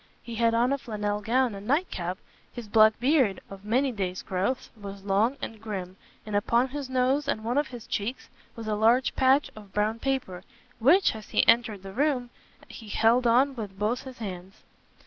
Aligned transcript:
He 0.23 0.33
had 0.33 0.55
on 0.55 0.73
a 0.73 0.79
flannel 0.79 1.21
gown 1.21 1.53
and 1.53 1.67
night 1.67 1.91
cap; 1.91 2.17
his 2.51 2.67
black 2.67 2.99
beard, 2.99 3.39
of 3.51 3.63
many 3.63 3.91
days' 3.91 4.23
growth, 4.23 4.71
was 4.75 5.03
long 5.03 5.37
and 5.43 5.61
grim, 5.61 5.95
and 6.25 6.35
upon 6.35 6.69
his 6.69 6.89
nose 6.89 7.27
and 7.27 7.43
one 7.43 7.55
of 7.59 7.67
his 7.67 7.85
cheeks 7.85 8.27
was 8.55 8.65
a 8.67 8.73
large 8.73 9.15
patch 9.15 9.51
of 9.55 9.73
brown 9.73 9.99
paper, 9.99 10.43
which, 10.79 11.13
as 11.15 11.29
he 11.29 11.47
entered 11.47 11.83
the 11.83 11.93
room, 11.93 12.31
he 12.67 12.89
held 12.89 13.27
on 13.27 13.53
with 13.55 13.77
both 13.77 14.01
his 14.01 14.17
hands. 14.17 14.63